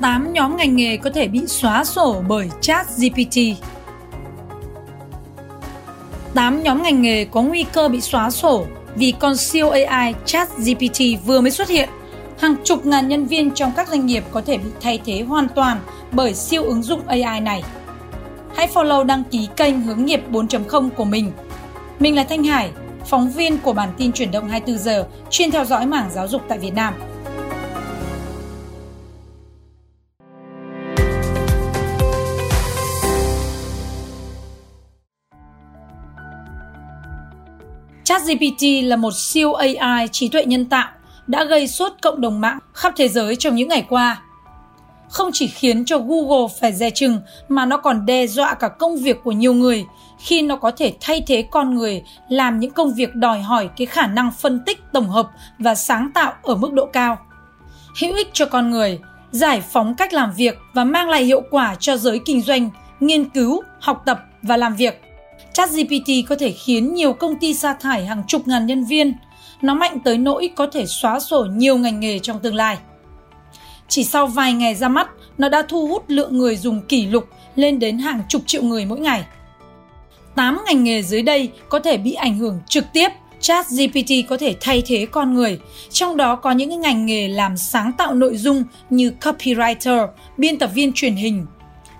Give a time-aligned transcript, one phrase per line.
[0.00, 3.38] 8 nhóm ngành nghề có thể bị xóa sổ bởi chat GPT.
[6.34, 10.48] 8 nhóm ngành nghề có nguy cơ bị xóa sổ vì con siêu AI chat
[10.58, 11.88] GPT vừa mới xuất hiện.
[12.38, 15.48] Hàng chục ngàn nhân viên trong các doanh nghiệp có thể bị thay thế hoàn
[15.48, 15.80] toàn
[16.12, 17.62] bởi siêu ứng dụng AI này.
[18.56, 21.32] Hãy follow đăng ký kênh Hướng nghiệp 4.0 của mình.
[21.98, 22.70] Mình là Thanh Hải,
[23.06, 26.42] phóng viên của bản tin chuyển động 24 giờ chuyên theo dõi mảng giáo dục
[26.48, 26.94] tại Việt Nam.
[38.30, 40.88] ChatGPT là một siêu AI trí tuệ nhân tạo
[41.26, 44.22] đã gây sốt cộng đồng mạng khắp thế giới trong những ngày qua.
[45.08, 48.96] Không chỉ khiến cho Google phải dè chừng mà nó còn đe dọa cả công
[48.96, 49.84] việc của nhiều người
[50.18, 53.86] khi nó có thể thay thế con người làm những công việc đòi hỏi cái
[53.86, 57.18] khả năng phân tích tổng hợp và sáng tạo ở mức độ cao.
[58.00, 58.98] Hữu ích cho con người,
[59.30, 62.70] giải phóng cách làm việc và mang lại hiệu quả cho giới kinh doanh,
[63.00, 65.09] nghiên cứu, học tập và làm việc.
[65.54, 69.14] ChatGPT có thể khiến nhiều công ty sa thải hàng chục ngàn nhân viên.
[69.62, 72.78] Nó mạnh tới nỗi có thể xóa sổ nhiều ngành nghề trong tương lai.
[73.88, 77.28] Chỉ sau vài ngày ra mắt, nó đã thu hút lượng người dùng kỷ lục
[77.54, 79.24] lên đến hàng chục triệu người mỗi ngày.
[80.34, 83.08] 8 ngành nghề dưới đây có thể bị ảnh hưởng trực tiếp
[83.40, 85.58] Chat GPT có thể thay thế con người,
[85.90, 90.70] trong đó có những ngành nghề làm sáng tạo nội dung như copywriter, biên tập
[90.74, 91.46] viên truyền hình,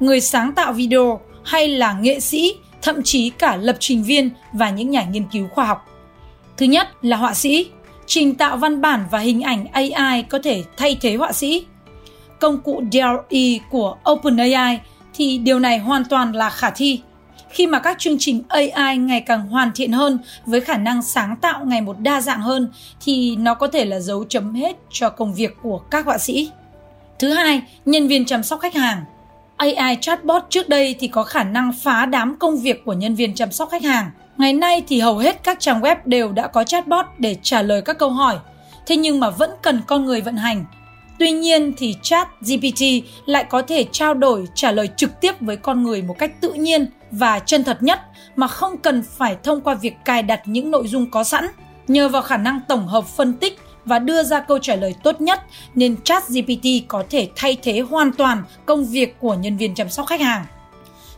[0.00, 4.70] người sáng tạo video hay là nghệ sĩ, thậm chí cả lập trình viên và
[4.70, 5.86] những nhà nghiên cứu khoa học.
[6.56, 7.70] Thứ nhất là họa sĩ.
[8.06, 11.66] Trình tạo văn bản và hình ảnh AI có thể thay thế họa sĩ.
[12.40, 14.80] Công cụ DALL-E của OpenAI
[15.14, 17.00] thì điều này hoàn toàn là khả thi
[17.50, 21.36] khi mà các chương trình AI ngày càng hoàn thiện hơn với khả năng sáng
[21.36, 22.68] tạo ngày một đa dạng hơn
[23.00, 26.50] thì nó có thể là dấu chấm hết cho công việc của các họa sĩ.
[27.18, 29.04] Thứ hai, nhân viên chăm sóc khách hàng.
[29.58, 33.34] AI chatbot trước đây thì có khả năng phá đám công việc của nhân viên
[33.34, 34.10] chăm sóc khách hàng.
[34.36, 37.82] Ngày nay thì hầu hết các trang web đều đã có chatbot để trả lời
[37.82, 38.36] các câu hỏi.
[38.86, 40.64] Thế nhưng mà vẫn cần con người vận hành.
[41.18, 42.82] Tuy nhiên thì chat GPT
[43.26, 46.52] lại có thể trao đổi, trả lời trực tiếp với con người một cách tự
[46.52, 48.00] nhiên và chân thật nhất
[48.36, 51.46] mà không cần phải thông qua việc cài đặt những nội dung có sẵn.
[51.88, 55.20] Nhờ vào khả năng tổng hợp phân tích và đưa ra câu trả lời tốt
[55.20, 55.40] nhất
[55.74, 60.06] nên ChatGPT có thể thay thế hoàn toàn công việc của nhân viên chăm sóc
[60.06, 60.44] khách hàng.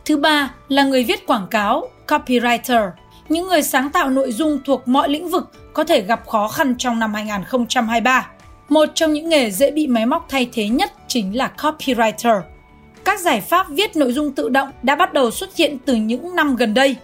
[0.04, 2.91] Thứ ba là người viết quảng cáo, copywriter.
[3.28, 6.75] Những người sáng tạo nội dung thuộc mọi lĩnh vực có thể gặp khó khăn
[6.78, 8.28] trong năm 2023.
[8.69, 12.41] Một trong những nghề dễ bị máy móc thay thế nhất chính là copywriter.
[13.04, 16.36] Các giải pháp viết nội dung tự động đã bắt đầu xuất hiện từ những
[16.36, 16.97] năm gần đây.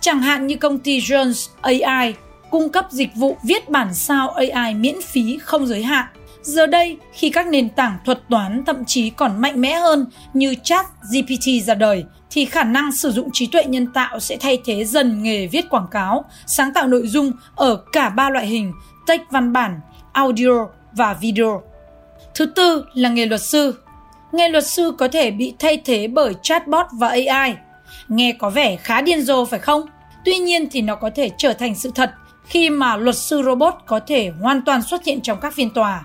[0.00, 2.14] Chẳng hạn như công ty Jones AI
[2.52, 6.06] cung cấp dịch vụ viết bản sao AI miễn phí không giới hạn.
[6.42, 10.54] Giờ đây, khi các nền tảng thuật toán thậm chí còn mạnh mẽ hơn như
[10.62, 14.58] chat GPT ra đời, thì khả năng sử dụng trí tuệ nhân tạo sẽ thay
[14.64, 18.72] thế dần nghề viết quảng cáo, sáng tạo nội dung ở cả ba loại hình,
[19.06, 19.80] text văn bản,
[20.12, 21.62] audio và video.
[22.34, 23.74] Thứ tư là nghề luật sư.
[24.32, 27.54] Nghề luật sư có thể bị thay thế bởi chatbot và AI.
[28.08, 29.82] Nghe có vẻ khá điên rồ phải không?
[30.24, 32.10] Tuy nhiên thì nó có thể trở thành sự thật
[32.44, 36.04] khi mà luật sư robot có thể hoàn toàn xuất hiện trong các phiên tòa.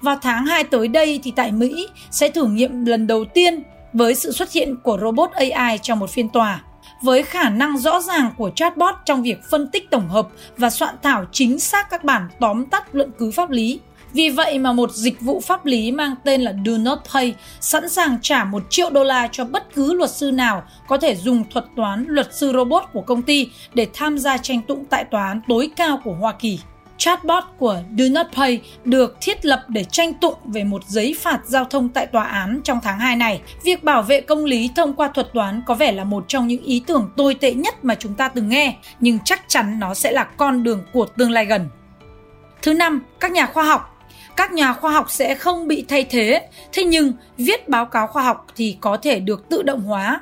[0.00, 4.14] Vào tháng 2 tới đây thì tại Mỹ sẽ thử nghiệm lần đầu tiên với
[4.14, 6.62] sự xuất hiện của robot AI trong một phiên tòa.
[7.02, 10.94] Với khả năng rõ ràng của chatbot trong việc phân tích tổng hợp và soạn
[11.02, 13.80] thảo chính xác các bản tóm tắt luận cứ pháp lý,
[14.12, 17.88] vì vậy mà một dịch vụ pháp lý mang tên là Do Not Pay sẵn
[17.88, 21.44] sàng trả 1 triệu đô la cho bất cứ luật sư nào có thể dùng
[21.50, 25.26] thuật toán luật sư robot của công ty để tham gia tranh tụng tại tòa
[25.26, 26.58] án tối cao của Hoa Kỳ.
[26.96, 31.40] Chatbot của Do Not Pay được thiết lập để tranh tụng về một giấy phạt
[31.44, 33.40] giao thông tại tòa án trong tháng 2 này.
[33.64, 36.62] Việc bảo vệ công lý thông qua thuật toán có vẻ là một trong những
[36.62, 40.12] ý tưởng tồi tệ nhất mà chúng ta từng nghe, nhưng chắc chắn nó sẽ
[40.12, 41.68] là con đường của tương lai gần.
[42.62, 43.99] Thứ năm, các nhà khoa học
[44.36, 48.22] các nhà khoa học sẽ không bị thay thế, thế nhưng viết báo cáo khoa
[48.22, 50.20] học thì có thể được tự động hóa.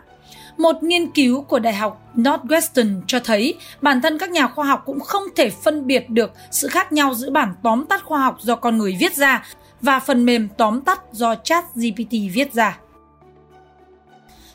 [0.56, 4.82] Một nghiên cứu của Đại học Northwestern cho thấy bản thân các nhà khoa học
[4.86, 8.36] cũng không thể phân biệt được sự khác nhau giữa bản tóm tắt khoa học
[8.40, 9.44] do con người viết ra
[9.80, 12.78] và phần mềm tóm tắt do chat GPT viết ra.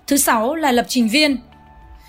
[0.08, 1.38] Thứ sáu là lập trình viên.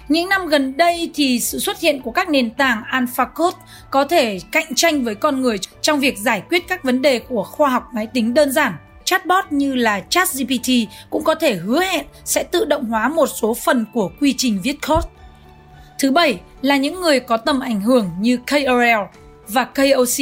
[0.08, 3.56] Những năm gần đây thì sự xuất hiện của các nền tảng AlphaCode
[3.90, 7.44] có thể cạnh tranh với con người trong việc giải quyết các vấn đề của
[7.44, 8.72] khoa học máy tính đơn giản.
[9.04, 10.68] Chatbot như là ChatGPT
[11.10, 14.60] cũng có thể hứa hẹn sẽ tự động hóa một số phần của quy trình
[14.62, 15.08] viết code.
[15.98, 19.18] Thứ bảy là những người có tầm ảnh hưởng như KOL
[19.48, 20.18] và KOC,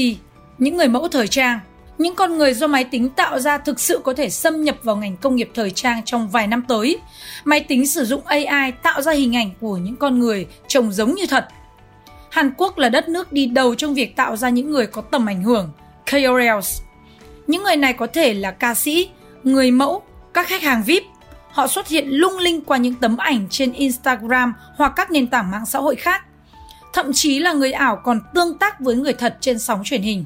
[0.58, 1.58] những người mẫu thời trang
[2.02, 4.96] những con người do máy tính tạo ra thực sự có thể xâm nhập vào
[4.96, 6.98] ngành công nghiệp thời trang trong vài năm tới.
[7.44, 11.14] Máy tính sử dụng AI tạo ra hình ảnh của những con người trông giống
[11.14, 11.46] như thật.
[12.30, 15.26] Hàn Quốc là đất nước đi đầu trong việc tạo ra những người có tầm
[15.26, 15.72] ảnh hưởng,
[16.10, 16.80] KOLs.
[17.46, 19.10] Những người này có thể là ca sĩ,
[19.44, 20.02] người mẫu,
[20.34, 21.02] các khách hàng VIP.
[21.50, 25.50] Họ xuất hiện lung linh qua những tấm ảnh trên Instagram hoặc các nền tảng
[25.50, 26.24] mạng xã hội khác.
[26.92, 30.24] Thậm chí là người ảo còn tương tác với người thật trên sóng truyền hình.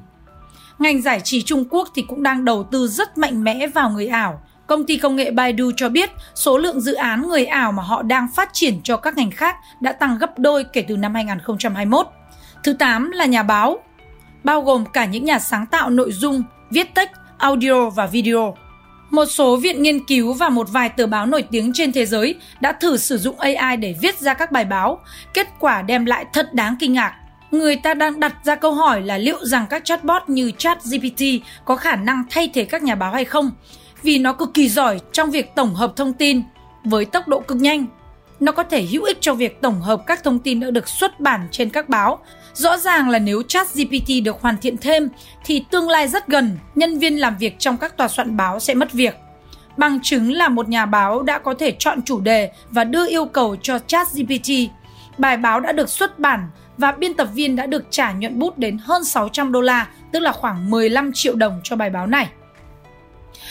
[0.78, 4.06] Ngành giải trí Trung Quốc thì cũng đang đầu tư rất mạnh mẽ vào người
[4.06, 4.40] ảo.
[4.66, 8.02] Công ty công nghệ Baidu cho biết số lượng dự án người ảo mà họ
[8.02, 12.06] đang phát triển cho các ngành khác đã tăng gấp đôi kể từ năm 2021.
[12.64, 13.78] Thứ 8 là nhà báo,
[14.44, 18.56] bao gồm cả những nhà sáng tạo nội dung, viết text, audio và video.
[19.10, 22.34] Một số viện nghiên cứu và một vài tờ báo nổi tiếng trên thế giới
[22.60, 25.00] đã thử sử dụng AI để viết ra các bài báo.
[25.34, 27.14] Kết quả đem lại thật đáng kinh ngạc
[27.58, 31.22] người ta đang đặt ra câu hỏi là liệu rằng các chatbot như ChatGPT
[31.64, 33.50] có khả năng thay thế các nhà báo hay không,
[34.02, 36.42] vì nó cực kỳ giỏi trong việc tổng hợp thông tin
[36.84, 37.86] với tốc độ cực nhanh.
[38.40, 41.20] Nó có thể hữu ích cho việc tổng hợp các thông tin đã được xuất
[41.20, 42.18] bản trên các báo.
[42.54, 45.08] Rõ ràng là nếu ChatGPT được hoàn thiện thêm
[45.44, 48.74] thì tương lai rất gần, nhân viên làm việc trong các tòa soạn báo sẽ
[48.74, 49.14] mất việc.
[49.76, 53.24] Bằng chứng là một nhà báo đã có thể chọn chủ đề và đưa yêu
[53.24, 54.50] cầu cho ChatGPT.
[55.18, 56.48] Bài báo đã được xuất bản
[56.78, 60.20] và biên tập viên đã được trả nhuận bút đến hơn 600 đô la, tức
[60.20, 62.28] là khoảng 15 triệu đồng cho bài báo này.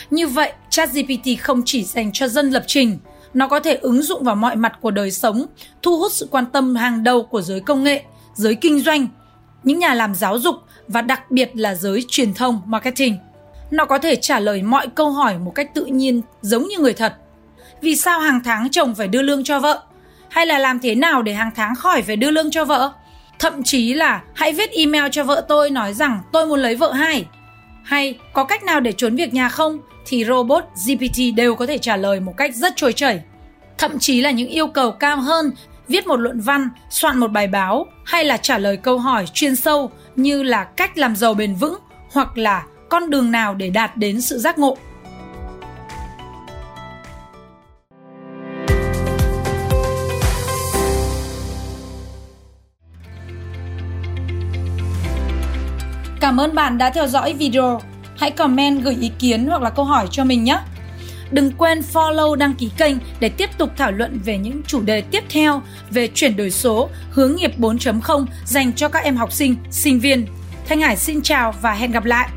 [0.10, 2.98] Như vậy, ChatGPT không chỉ dành cho dân lập trình,
[3.34, 5.46] nó có thể ứng dụng vào mọi mặt của đời sống,
[5.82, 8.04] thu hút sự quan tâm hàng đầu của giới công nghệ,
[8.34, 9.08] giới kinh doanh,
[9.64, 10.56] những nhà làm giáo dục
[10.88, 13.18] và đặc biệt là giới truyền thông, marketing.
[13.72, 16.94] Nó có thể trả lời mọi câu hỏi một cách tự nhiên giống như người
[16.94, 17.14] thật.
[17.82, 19.84] Vì sao hàng tháng chồng phải đưa lương cho vợ?
[20.36, 22.92] Hay là làm thế nào để hàng tháng khỏi phải đưa lương cho vợ?
[23.40, 26.92] Thậm chí là hãy viết email cho vợ tôi nói rằng tôi muốn lấy vợ
[26.92, 27.26] hai.
[27.84, 29.80] Hay có cách nào để trốn việc nhà không?
[30.06, 33.22] Thì robot GPT đều có thể trả lời một cách rất trôi chảy.
[33.78, 35.52] Thậm chí là những yêu cầu cao hơn,
[35.88, 39.56] viết một luận văn, soạn một bài báo hay là trả lời câu hỏi chuyên
[39.56, 41.78] sâu như là cách làm giàu bền vững
[42.12, 44.78] hoặc là con đường nào để đạt đến sự giác ngộ.
[56.25, 57.81] Cảm ơn bạn đã theo dõi video.
[58.18, 60.60] Hãy comment gửi ý kiến hoặc là câu hỏi cho mình nhé.
[61.31, 65.01] Đừng quên follow đăng ký kênh để tiếp tục thảo luận về những chủ đề
[65.01, 65.62] tiếp theo
[65.92, 70.25] về chuyển đổi số, hướng nghiệp 4.0 dành cho các em học sinh, sinh viên.
[70.68, 72.30] Thanh Hải xin chào và hẹn gặp lại!